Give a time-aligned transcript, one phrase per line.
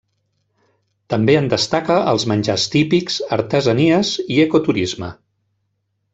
[1.13, 5.13] També en destaca els menjars típics, artesanies i ecoturisme.